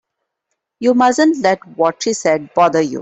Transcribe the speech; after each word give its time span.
You 0.79 0.95
mustn't 0.95 1.43
let 1.43 1.59
what 1.77 2.01
she 2.01 2.13
said 2.13 2.51
bother 2.55 2.81
you. 2.81 2.99